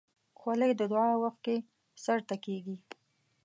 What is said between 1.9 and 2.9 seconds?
سر ته کېږي.